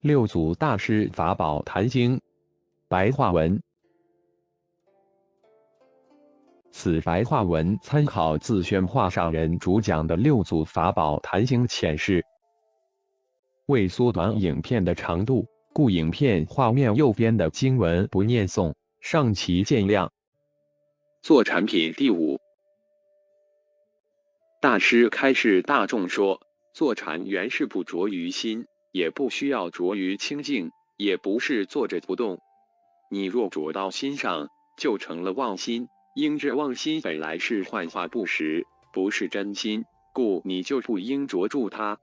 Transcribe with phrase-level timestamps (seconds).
[0.00, 2.20] 六祖大师法宝坛经
[2.86, 3.60] 白话文。
[6.70, 12.24] 此白话文参考自宣化上人主讲的六祖法宝坛经浅释。
[13.66, 20.08] 为缩短影片的长度，故影片画面右边的经文不念诵，上其见谅。
[21.22, 22.38] 做产品第五，
[24.60, 26.40] 大师开示大众说：
[26.72, 28.64] 坐禅原是不着于心。
[28.98, 32.40] 也不需要着于清净，也不是坐着不动。
[33.12, 35.86] 你若着到心上，就成了妄心。
[36.16, 42.00] 应知妄心本来是幻化不实，不是真心，故你就不应着住它。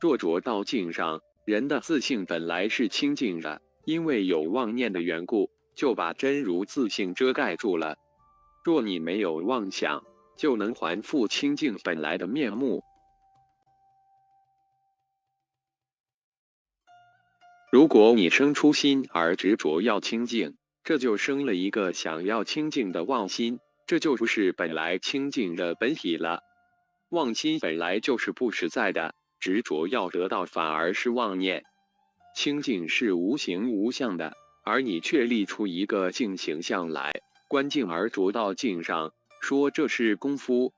[0.00, 7.98] 若着到境上，人的自性本来是清净的，因为有妄念的缘故，就把真如自性遮盖住了。
[8.64, 10.02] 若你没有妄想，
[10.38, 12.82] 就能还复清净本来的面目。
[17.72, 26.42] 如果你生出心而执着要清净，这就生了一个想要清净的妄心，这就不是本来清净的本体了。
[27.08, 31.64] 妄心本来就是不实在的，执着要得到反而是妄念。
[32.36, 34.34] 清净是无形无相的，
[34.66, 37.10] 而你却立出一个净形象来，
[37.48, 40.74] 观净而着到净上，说这是功夫。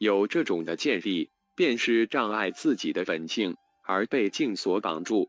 [0.00, 5.28] 有这种的建立，便是障碍自己的本性，而被净所绑住。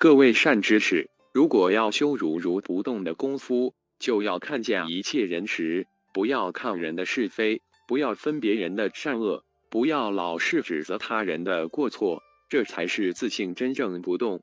[0.00, 14.40] 各位善知识，如果要修如如不动的功夫，就要看见一切人时，不要看人的是非，不要分别人的善恶，不要老是指责他人的过错，这才是自信真正不动。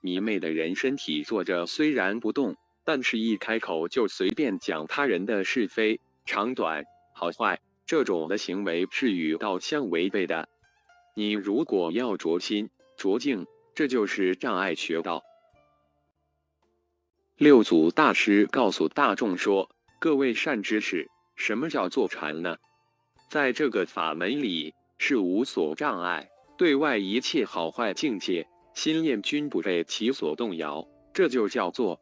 [0.00, 6.82] 迷昧的人身体坐着虽然不动，但是一开口就随便讲他人的是非、长短、
[7.14, 10.48] 好坏，这种的行为是与道相违背的。
[11.14, 13.46] 你如果要着心、着境。
[13.80, 15.24] 这就是障碍学道。
[17.38, 22.58] 六祖大师告诉大众说：“各位善知识，什么叫做禅呢？
[23.30, 26.28] 在这个法门里是无所障碍，
[26.58, 30.86] 对外一切好坏境界，心念均不被其所动摇。
[31.14, 31.98] 这就叫做，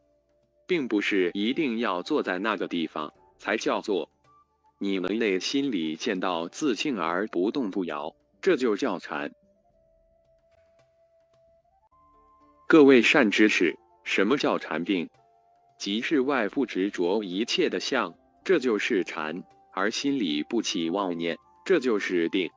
[0.67, 4.09] 并不是一定要坐在那个地方才叫做。
[4.79, 9.31] 你们内心里见到自性而不动不摇，这就叫禅。”
[12.69, 15.09] 各位善知识，什么叫禅定？
[15.79, 18.13] 即是外不执着一切的相，
[18.43, 19.41] 这就是禅；
[19.73, 21.35] 而心里不起妄念，
[21.65, 22.51] 这就是定。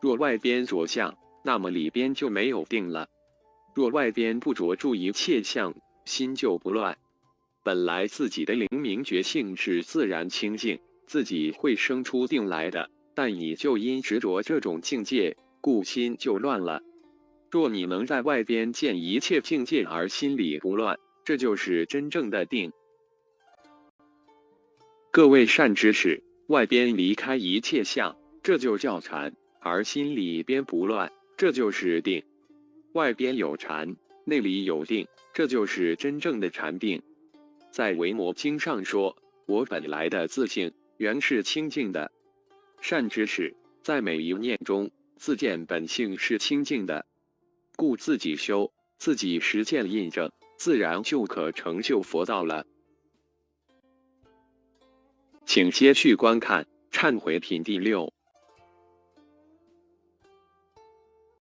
[0.00, 3.08] 若外边着相，那么里边就没有定了。
[3.74, 5.74] 若外边不着住一切相，
[6.04, 6.96] 心就不乱。
[7.64, 10.78] 本来自己的灵明觉性是自然清净，
[11.08, 12.88] 自己会生出定来的。
[13.16, 16.80] 但你就因执着这种境界，故心就乱了。
[17.50, 22.72] 若你能在外边见一切境界而心里不乱，这就是真正的定。
[25.10, 32.22] 各位善知识，外边离开一切相，这就叫禅；而心里边不乱，这就是定。
[32.92, 37.02] 外边有禅，内里有定，这就是真正的禅定。
[37.72, 42.12] 在《维摩经》上说：“我本来的自性原是清净的。”
[42.80, 47.06] 善知识，在每一念中自见本性是清净的。
[47.80, 52.66] 故自己修，自己实践印证，自然就可成就佛道了。
[55.46, 58.12] 请接续观看《忏悔品》第六。